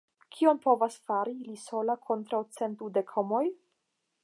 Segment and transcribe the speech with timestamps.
[0.35, 3.45] Kion povas fari li sola kontraŭ cent dudek homoj?